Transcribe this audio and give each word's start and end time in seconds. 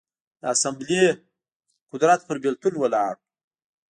د 0.41 0.43
اسامبلې 0.53 1.03
قدرت 1.91 2.19
پر 2.27 2.37
بېلتون 2.43 2.73
ولاړ 2.77 3.13
و. 3.19 3.21